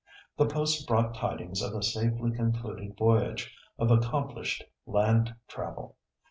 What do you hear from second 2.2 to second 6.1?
concluded voyage, of accomplished land travel.